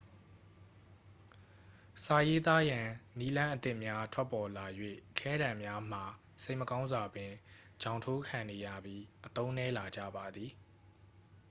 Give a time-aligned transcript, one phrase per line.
[2.03, 4.65] စာရေးသားရန် နည်းလမ်းအသစ်များ ထွက်ပေါ်လာ၍
[5.19, 6.03] ခဲတံများမှာ
[6.43, 7.31] စိတ်မကောင်းစွာပင်
[7.81, 10.51] ချောင်ထိုးခံနေရပြီး အသုံးနည်းလာကြပါသည်